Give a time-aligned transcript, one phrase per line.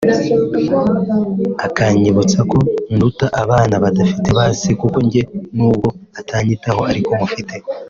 [1.65, 2.57] akanyibutsa ko
[2.93, 5.21] nduta abana badafite ba se kuko njye
[5.55, 5.87] n’ubwo
[6.19, 7.55] atanyitaho ariko mufite